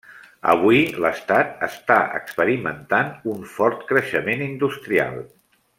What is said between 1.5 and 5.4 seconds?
està experimentant un fort creixement industrial.